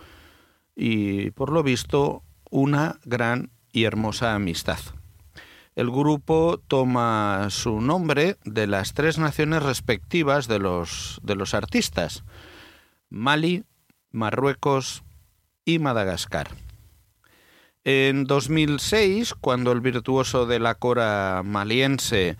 y, 0.76 1.30
por 1.30 1.50
lo 1.50 1.62
visto, 1.62 2.24
una 2.50 2.98
gran 3.06 3.50
y 3.72 3.84
hermosa 3.84 4.34
amistad. 4.34 4.80
El 5.76 5.90
grupo 5.90 6.60
toma 6.68 7.46
su 7.48 7.80
nombre 7.80 8.36
de 8.44 8.66
las 8.66 8.92
tres 8.92 9.16
naciones 9.16 9.62
respectivas 9.62 10.46
de 10.46 10.58
los, 10.58 11.20
de 11.22 11.36
los 11.36 11.54
artistas, 11.54 12.22
Mali, 13.08 13.64
Marruecos 14.10 15.04
Madagascar. 15.78 16.48
En 17.84 18.24
2006, 18.24 19.34
cuando 19.34 19.72
el 19.72 19.80
virtuoso 19.80 20.46
de 20.46 20.58
la 20.58 20.74
cora 20.74 21.42
maliense 21.44 22.36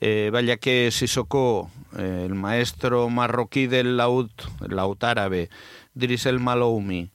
eh, 0.00 0.30
Vallaque 0.32 0.90
Sissoko, 0.92 1.70
eh, 1.98 2.24
el 2.26 2.34
maestro 2.34 3.08
marroquí 3.08 3.66
del 3.66 3.96
laúd, 3.96 4.30
laúd 4.68 5.02
árabe, 5.02 5.48
Dris 5.94 6.26
El 6.26 6.38
Maloumi, 6.38 7.10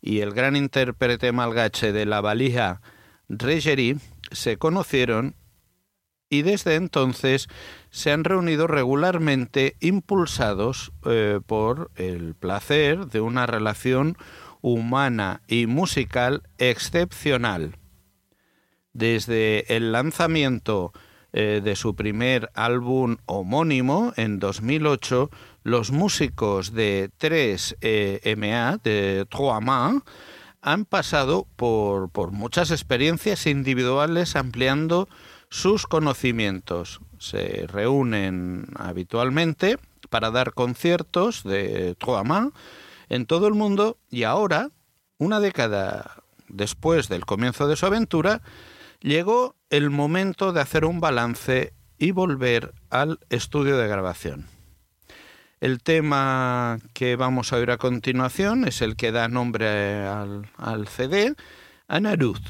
y 0.00 0.20
el 0.20 0.32
gran 0.32 0.54
intérprete 0.54 1.32
malgache 1.32 1.92
de 1.92 2.06
la 2.06 2.20
valija, 2.20 2.80
Regeri, 3.28 3.96
se 4.30 4.56
conocieron 4.56 5.34
y 6.28 6.42
desde 6.42 6.74
entonces 6.74 7.48
se 7.90 8.12
han 8.12 8.24
reunido 8.24 8.66
regularmente 8.66 9.76
impulsados 9.80 10.92
eh, 11.04 11.40
por 11.46 11.90
el 11.96 12.34
placer 12.34 13.06
de 13.06 13.20
una 13.20 13.46
relación 13.46 14.16
humana 14.66 15.42
y 15.46 15.68
musical 15.68 16.42
excepcional. 16.58 17.76
Desde 18.92 19.76
el 19.76 19.92
lanzamiento 19.92 20.92
eh, 21.32 21.60
de 21.62 21.76
su 21.76 21.94
primer 21.94 22.50
álbum 22.52 23.18
homónimo 23.26 24.12
en 24.16 24.40
2008, 24.40 25.30
los 25.62 25.92
músicos 25.92 26.72
de 26.72 27.10
3MA, 27.20 28.82
de 28.82 29.24
Trois 29.30 30.02
han 30.62 30.84
pasado 30.84 31.46
por, 31.54 32.10
por 32.10 32.32
muchas 32.32 32.72
experiencias 32.72 33.46
individuales 33.46 34.34
ampliando 34.34 35.08
sus 35.48 35.86
conocimientos. 35.86 36.98
Se 37.20 37.68
reúnen 37.68 38.66
habitualmente 38.74 39.78
para 40.10 40.32
dar 40.32 40.54
conciertos 40.54 41.44
de 41.44 41.94
Trois 42.00 42.50
en 43.08 43.26
todo 43.26 43.48
el 43.48 43.54
mundo 43.54 43.98
y 44.10 44.24
ahora, 44.24 44.70
una 45.18 45.40
década 45.40 46.22
después 46.48 47.08
del 47.08 47.24
comienzo 47.24 47.68
de 47.68 47.76
su 47.76 47.86
aventura, 47.86 48.42
llegó 49.00 49.56
el 49.70 49.90
momento 49.90 50.52
de 50.52 50.60
hacer 50.60 50.84
un 50.84 51.00
balance 51.00 51.72
y 51.98 52.10
volver 52.10 52.74
al 52.90 53.18
estudio 53.30 53.76
de 53.76 53.88
grabación. 53.88 54.46
El 55.60 55.82
tema 55.82 56.78
que 56.92 57.16
vamos 57.16 57.52
a 57.52 57.56
oír 57.56 57.70
a 57.70 57.78
continuación 57.78 58.66
es 58.66 58.82
el 58.82 58.94
que 58.96 59.10
da 59.10 59.28
nombre 59.28 60.06
al, 60.06 60.50
al 60.58 60.86
CD, 60.86 61.34
Anaruz. 61.88 62.40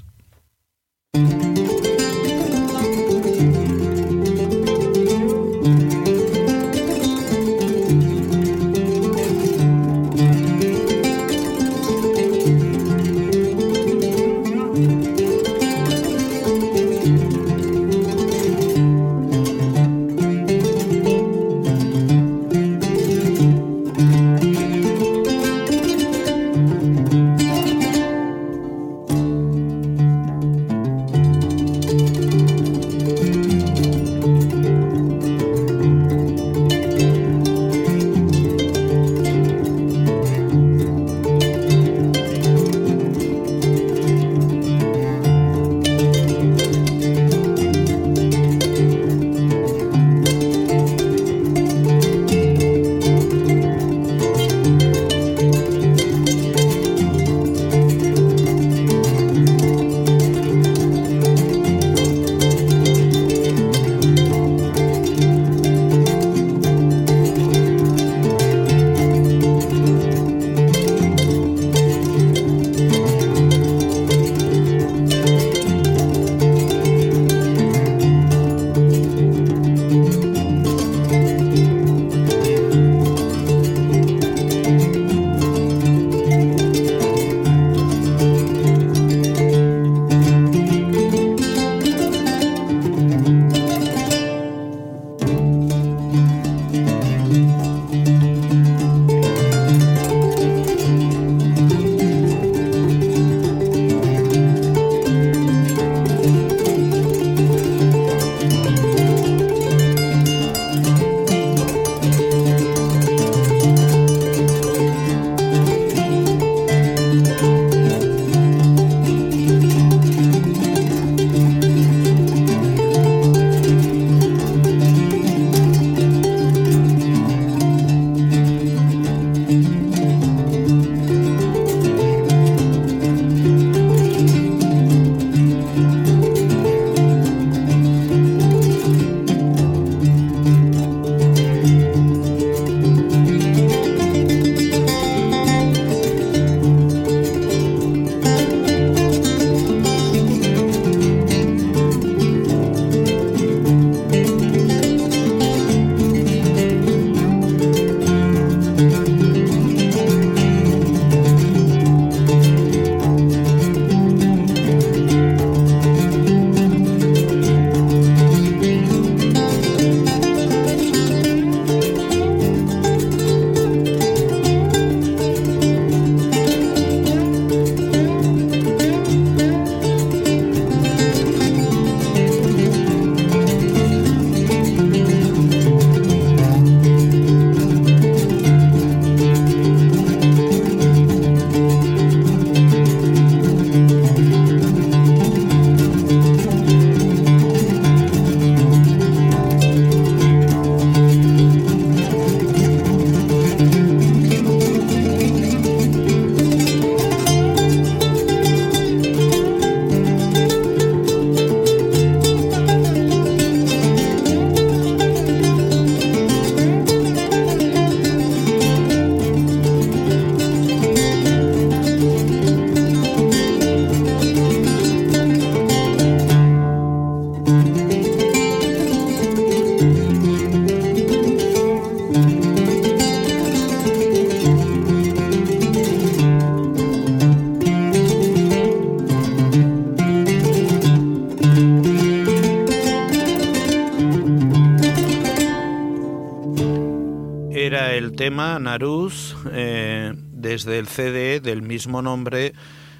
Desde 250.56 250.78
el 250.78 250.88
CD 250.88 251.40
del 251.40 251.60
mismo 251.60 252.00
nombre 252.00 252.54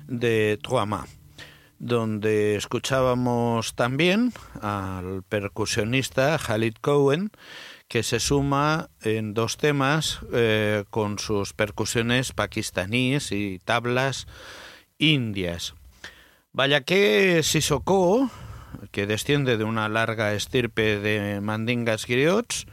de 0.06 0.58
Tuama, 0.60 1.06
donde 1.78 2.54
escuchábamos 2.54 3.74
también 3.74 4.34
al 4.60 5.22
percusionista 5.22 6.36
Khalid 6.36 6.74
Cohen, 6.82 7.30
que 7.88 8.02
se 8.02 8.20
suma 8.20 8.90
en 9.00 9.32
dos 9.32 9.56
temas 9.56 10.18
eh, 10.34 10.84
con 10.90 11.18
sus 11.18 11.54
percusiones 11.54 12.32
pakistaníes 12.32 13.32
y 13.32 13.58
tablas 13.64 14.26
indias. 14.98 15.72
Vaya 16.52 16.82
que 16.82 17.42
Sissoko, 17.42 18.30
que 18.90 19.06
desciende 19.06 19.56
de 19.56 19.64
una 19.64 19.88
larga 19.88 20.34
estirpe 20.34 21.00
de 21.00 21.40
mandingas 21.40 22.06
griots, 22.06 22.66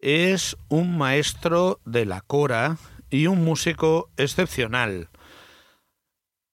es 0.00 0.56
un 0.68 0.98
maestro 0.98 1.78
de 1.84 2.06
la 2.06 2.22
cora 2.22 2.76
y 3.10 3.26
un 3.26 3.44
músico 3.44 4.08
excepcional. 4.16 5.08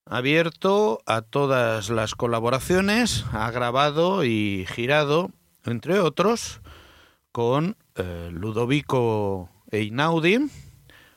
Abierto 0.05 1.01
a 1.05 1.21
todas 1.21 1.89
las 1.89 2.15
colaboraciones, 2.15 3.25
ha 3.33 3.51
grabado 3.51 4.23
y 4.23 4.65
girado, 4.69 5.31
entre 5.65 5.99
otros, 5.99 6.61
con 7.31 7.75
eh, 7.95 8.29
Ludovico 8.31 9.49
Einaudi, 9.69 10.49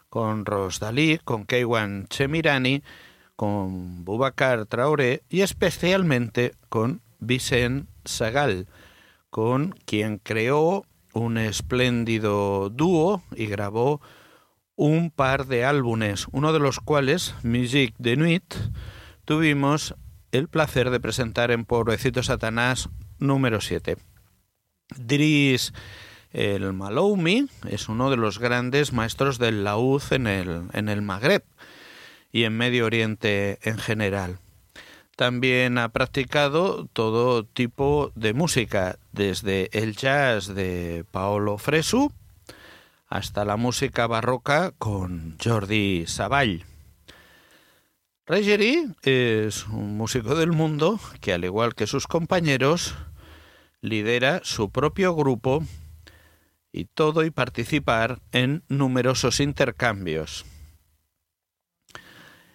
con 0.09 0.45
Rosdalí, 0.45 1.18
con 1.24 1.47
Keiwan 1.47 2.07
Chemirani, 2.09 2.82
con 3.36 4.05
Boubacar 4.05 4.66
Traoré 4.66 5.22
y 5.30 5.43
especialmente 5.43 6.55
con 6.68 7.01
Vicent 7.20 7.88
Sagal, 8.05 8.66
con 9.30 9.70
quien 9.84 10.18
creó 10.18 10.84
un 11.14 11.38
espléndido 11.38 12.70
dúo 12.70 13.22
y 13.34 13.47
grabó 13.47 14.01
un 14.81 15.11
par 15.11 15.47
de 15.47 15.66
álbumes, 15.66 16.26
uno 16.33 16.55
de 16.55 16.59
los 16.59 16.81
cuales, 16.81 17.35
Musique 17.43 17.95
de 17.99 18.16
Nuit, 18.16 18.55
tuvimos 19.26 19.95
el 20.33 20.49
placer 20.49 20.89
de 20.89 20.99
presentar 20.99 21.51
en 21.51 21.66
Pobrecito 21.66 22.22
Satanás 22.22 22.89
número 23.18 23.61
7. 23.61 23.99
Dries 24.97 25.74
el 26.33 26.72
Maloumi 26.72 27.47
es 27.68 27.91
uno 27.91 28.09
de 28.09 28.16
los 28.16 28.39
grandes 28.39 28.95
maestros 28.95 29.39
del 29.39 29.64
laúd 29.64 30.03
en 30.12 30.26
el, 30.26 30.62
en 30.72 30.89
el 30.89 31.03
Magreb 31.03 31.45
y 32.33 32.45
en 32.45 32.57
Medio 32.57 32.87
Oriente 32.87 33.59
en 33.61 33.76
general. 33.76 34.39
También 35.14 35.76
ha 35.76 35.91
practicado 35.91 36.87
todo 36.87 37.45
tipo 37.45 38.12
de 38.14 38.33
música, 38.33 38.99
desde 39.12 39.68
el 39.78 39.95
jazz 39.95 40.47
de 40.47 41.05
Paolo 41.11 41.59
Fresu 41.59 42.14
hasta 43.11 43.45
la 43.45 43.57
música 43.57 44.07
barroca 44.07 44.73
con 44.79 45.37
Jordi 45.43 46.05
Savall. 46.07 46.65
Regeri 48.25 48.87
es 49.03 49.67
un 49.67 49.97
músico 49.97 50.37
del 50.37 50.53
mundo 50.53 51.01
que, 51.21 51.33
al 51.33 51.45
igual 51.45 51.75
que 51.75 51.89
sus 51.89 52.07
compañeros, 52.07 52.95
lidera 53.81 54.41
su 54.45 54.71
propio 54.71 55.17
grupo 55.17 55.65
y 56.73 56.85
todo 56.85 57.25
y 57.25 57.33
participar 57.33 58.21
en 58.31 58.63
numerosos 58.69 59.41
intercambios. 59.41 60.47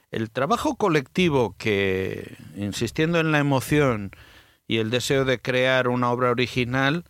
El 0.09 0.31
trabajo 0.31 0.77
colectivo 0.77 1.53
que, 1.57 2.37
insistiendo 2.55 3.19
en 3.19 3.33
la 3.33 3.39
emoción 3.39 4.11
y 4.69 4.77
el 4.77 4.89
deseo 4.89 5.25
de 5.25 5.41
crear 5.41 5.89
una 5.89 6.09
obra 6.11 6.31
original, 6.31 7.03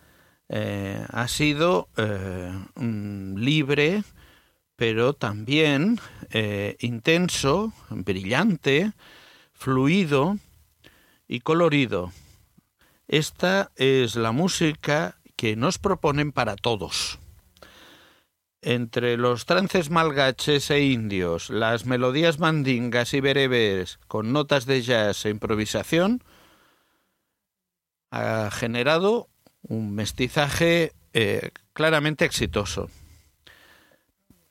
eh, 0.50 1.06
ha 1.10 1.28
sido 1.28 1.89
eh, 1.98 2.52
libre, 2.76 4.04
pero 4.76 5.14
también 5.14 6.00
eh, 6.30 6.76
intenso, 6.80 7.74
brillante, 7.89 8.93
fluido 9.54 10.38
y 11.28 11.39
colorido. 11.39 12.12
Esta 13.08 13.72
es 13.76 14.16
la 14.16 14.32
música 14.32 15.18
que 15.36 15.56
nos 15.56 15.80
proponen 15.80 16.32
para 16.32 16.56
todos. 16.56 17.20
Entre 18.62 19.16
los 19.16 19.46
trances 19.46 19.91
malgaches 19.91 20.72
e 20.72 20.82
indios, 20.82 21.52
las 21.52 21.86
melodías 21.86 22.39
mandingas 22.39 23.14
y 23.14 23.22
bereberes 23.22 24.00
con 24.08 24.34
notas 24.34 24.66
de 24.66 24.82
jazz 24.82 25.26
e 25.26 25.30
improvisación, 25.30 26.24
ha 28.10 28.50
generado 28.52 29.30
un 29.68 29.93
mestizaje 29.93 30.93
eh, 31.13 31.51
claramente 31.74 32.26
exitoso. 32.26 32.89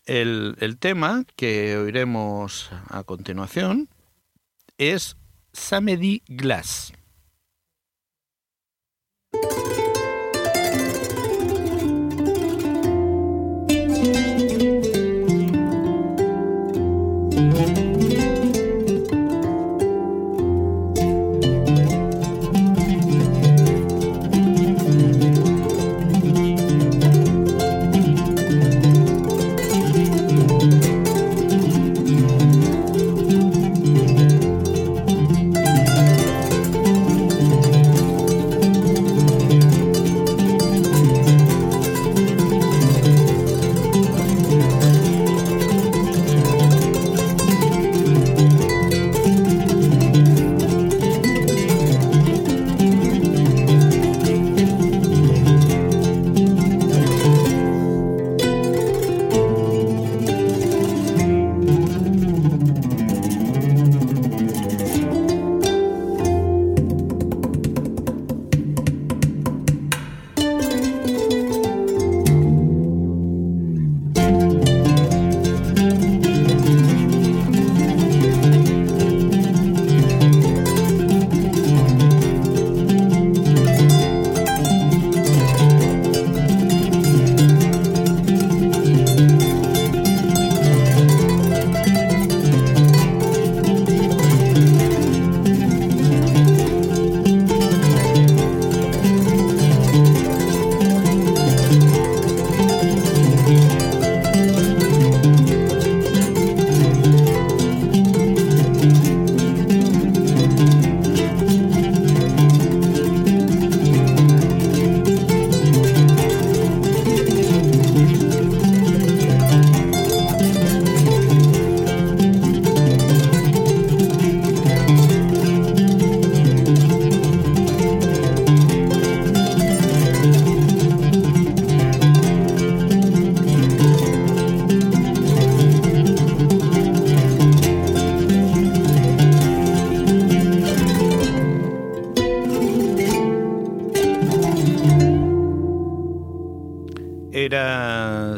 El, 0.07 0.57
el 0.61 0.79
tema 0.79 1.25
que 1.37 1.77
oiremos 1.77 2.71
a 2.89 3.05
continuación 3.05 3.89
es 4.77 5.17
Samedi 5.53 6.23
Glass. 6.27 6.93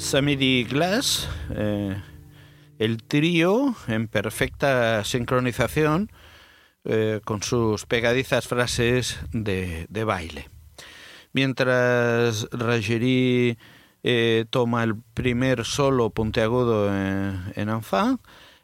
Samedi 0.07 0.63
Glass, 0.63 1.29
eh, 1.51 2.01
el 2.79 3.03
trío 3.03 3.75
en 3.89 4.07
perfecta 4.07 5.03
sincronización 5.03 6.13
eh, 6.85 7.21
con 7.25 7.43
sus 7.43 7.87
pegadizas 7.87 8.47
frases 8.47 9.19
de, 9.33 9.87
de 9.89 10.05
baile. 10.05 10.49
Mientras 11.33 12.47
Ragerie 12.53 13.59
eh, 14.05 14.45
toma 14.49 14.85
el 14.85 14.95
primer 14.95 15.65
solo 15.65 16.11
puntiagudo 16.11 16.89
en, 16.89 17.43
en 17.57 17.69
Enfant, 17.69 18.21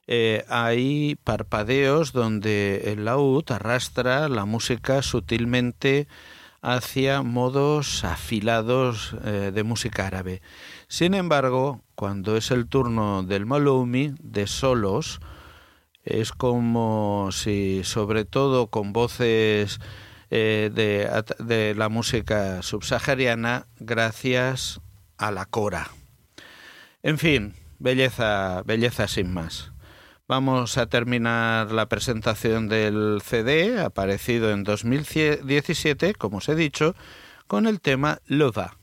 eh, 0.06 0.44
hay 0.48 1.16
parpadeos 1.24 2.12
donde 2.12 2.92
el 2.92 3.04
laúd 3.04 3.50
arrastra 3.50 4.28
la 4.28 4.44
música 4.44 5.02
sutilmente 5.02 6.06
hacia 6.62 7.22
modos 7.22 8.04
afilados 8.04 9.16
eh, 9.24 9.50
de 9.52 9.62
música 9.64 10.06
árabe. 10.06 10.40
Sin 10.92 11.14
embargo, 11.14 11.80
cuando 11.94 12.36
es 12.36 12.50
el 12.50 12.68
turno 12.68 13.22
del 13.22 13.46
Maloumi, 13.46 14.12
de 14.20 14.46
solos, 14.46 15.20
es 16.04 16.32
como 16.32 17.30
si, 17.32 17.80
sobre 17.82 18.26
todo 18.26 18.66
con 18.66 18.92
voces 18.92 19.80
eh, 20.28 20.70
de, 20.70 21.08
de 21.42 21.74
la 21.74 21.88
música 21.88 22.60
subsahariana, 22.60 23.68
gracias 23.80 24.82
a 25.16 25.30
la 25.30 25.46
cora. 25.46 25.88
En 27.02 27.16
fin, 27.16 27.54
belleza, 27.78 28.62
belleza 28.66 29.08
sin 29.08 29.32
más. 29.32 29.72
Vamos 30.28 30.76
a 30.76 30.88
terminar 30.90 31.72
la 31.72 31.88
presentación 31.88 32.68
del 32.68 33.22
CD, 33.24 33.80
aparecido 33.80 34.50
en 34.50 34.62
2017, 34.62 36.12
como 36.16 36.36
os 36.36 36.50
he 36.50 36.54
dicho, 36.54 36.94
con 37.46 37.66
el 37.66 37.80
tema 37.80 38.18
Lova. 38.26 38.76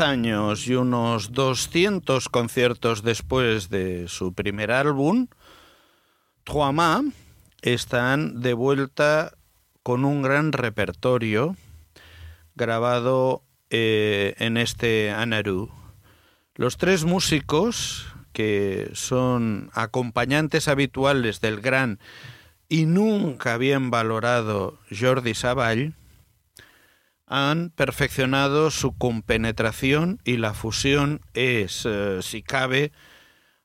Años 0.00 0.66
y 0.66 0.74
unos 0.74 1.32
200 1.32 2.28
conciertos 2.28 3.02
después 3.02 3.70
de 3.70 4.08
su 4.08 4.34
primer 4.34 4.70
álbum, 4.70 5.28
Trois 6.44 7.04
están 7.62 8.40
de 8.40 8.54
vuelta 8.54 9.32
con 9.82 10.04
un 10.04 10.22
gran 10.22 10.52
repertorio 10.52 11.56
grabado 12.54 13.42
eh, 13.70 14.34
en 14.38 14.56
este 14.56 15.10
Anaru. 15.10 15.70
Los 16.54 16.76
tres 16.76 17.04
músicos 17.04 18.06
que 18.32 18.90
son 18.92 19.70
acompañantes 19.72 20.68
habituales 20.68 21.40
del 21.40 21.60
gran 21.60 21.98
y 22.68 22.86
nunca 22.86 23.56
bien 23.56 23.90
valorado 23.90 24.78
Jordi 24.90 25.34
Savall, 25.34 25.94
han 27.26 27.70
perfeccionado 27.70 28.70
su 28.70 28.96
compenetración 28.96 30.20
y 30.24 30.36
la 30.36 30.54
fusión 30.54 31.20
es, 31.34 31.84
eh, 31.84 32.20
si 32.22 32.42
cabe, 32.42 32.92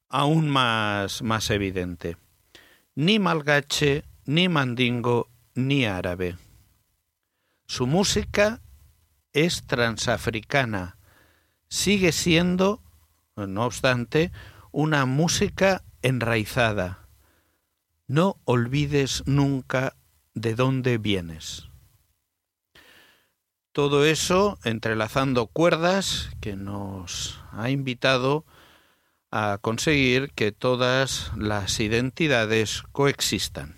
aún 0.10 0.50
más, 0.50 1.22
más 1.22 1.50
evidente. 1.52 2.18
Ni 2.96 3.20
malgache, 3.20 4.04
ni 4.26 4.50
mandingo, 4.50 5.30
ni 5.54 5.86
árabe. 5.86 6.38
Su 7.68 7.88
música 7.88 8.62
es 9.32 9.66
transafricana. 9.66 10.98
Sigue 11.70 12.12
siendo, 12.12 12.84
no 13.36 13.66
obstante, 13.66 14.32
una 14.72 15.06
música 15.06 15.84
enraizada. 16.02 17.08
No 18.08 18.42
olvides 18.44 19.24
nunca 19.26 19.96
de 20.34 20.56
dónde 20.56 20.98
vienes. 20.98 21.71
Todo 23.74 24.06
eso 24.06 24.60
entrelazando 24.66 25.48
cuerdas 25.48 26.30
que 26.42 26.58
nos 26.58 27.40
ha 27.54 27.70
invitado 27.70 28.46
a 29.32 29.60
conseguir 29.62 30.32
que 30.34 30.52
todas 30.52 31.32
las 31.38 31.80
identidades 31.80 32.84
coexistan. 32.92 33.78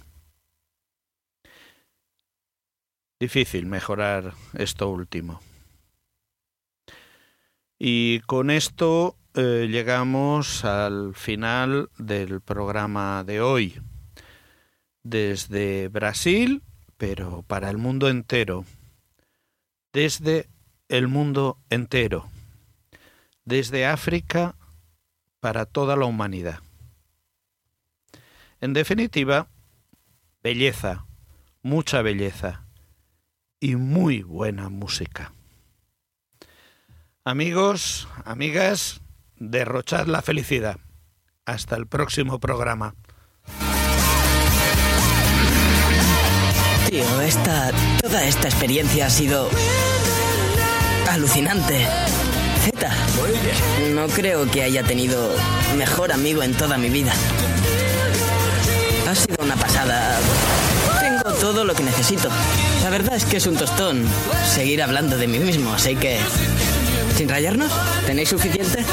Difícil 3.20 3.68
mejorar 3.68 4.34
esto 4.54 4.90
último. 4.90 5.42
Y 7.78 8.22
con 8.22 8.50
esto 8.50 9.16
eh, 9.36 9.68
llegamos 9.70 10.66
al 10.66 11.14
final 11.14 11.90
del 12.00 12.42
programa 12.42 13.24
de 13.24 13.42
hoy. 13.42 13.80
Desde 15.04 15.88
Brasil, 15.90 16.64
pero 16.98 17.44
para 17.44 17.70
el 17.70 17.78
mundo 17.78 18.10
entero. 18.10 18.66
Desde 19.94 20.50
el 20.90 21.08
mundo 21.08 21.60
entero. 21.70 22.28
Desde 23.46 23.86
África 23.86 24.56
para 25.40 25.66
toda 25.68 25.96
la 25.96 26.06
humanidad. 26.06 26.62
En 28.60 28.74
definitiva, 28.74 29.48
belleza, 30.42 31.06
mucha 31.62 32.02
belleza 32.02 32.66
y 33.60 33.76
muy 33.76 34.24
buena 34.24 34.70
música. 34.70 35.32
Amigos, 37.24 38.08
amigas, 38.26 39.02
derrochad 39.36 40.08
la 40.08 40.24
felicidad. 40.24 40.80
Hasta 41.46 41.76
el 41.76 41.86
próximo 41.86 42.40
programa. 42.40 42.96
Tío, 46.94 47.22
esta. 47.22 47.72
Toda 48.04 48.24
esta 48.24 48.48
experiencia 48.48 49.08
ha 49.08 49.10
sido. 49.10 49.50
alucinante. 51.10 51.88
Z. 52.66 52.92
No 53.96 54.06
creo 54.10 54.46
que 54.52 54.62
haya 54.62 54.84
tenido 54.84 55.32
mejor 55.76 56.12
amigo 56.12 56.44
en 56.44 56.54
toda 56.54 56.78
mi 56.78 56.90
vida. 56.90 57.12
Ha 59.10 59.16
sido 59.16 59.44
una 59.44 59.56
pasada. 59.56 60.20
Tengo 61.00 61.36
todo 61.40 61.66
lo 61.66 61.74
que 61.74 61.82
necesito. 61.82 62.30
La 62.84 62.92
verdad 62.92 63.16
es 63.16 63.26
que 63.26 63.38
es 63.38 63.48
un 63.48 63.56
tostón 63.56 64.06
seguir 64.48 64.84
hablando 64.84 65.18
de 65.18 65.26
mí 65.26 65.40
mismo, 65.40 65.74
así 65.74 65.96
que. 65.96 66.20
¿Sin 67.18 67.28
rayarnos? 67.28 67.72
¿Tenéis 68.06 68.30
suficiente? 68.30 68.86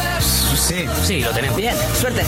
Sí, 0.56 0.86
sí, 1.06 1.20
lo 1.20 1.32
tenemos. 1.32 1.58
Bien, 1.58 1.76
suerte. 2.00 2.22